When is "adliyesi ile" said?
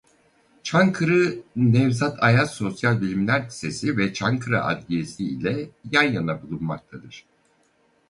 4.63-5.69